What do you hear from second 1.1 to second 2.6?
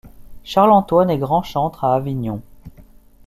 est grand-chantre à Avignon.